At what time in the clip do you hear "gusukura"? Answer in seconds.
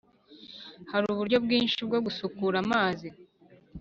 2.05-2.55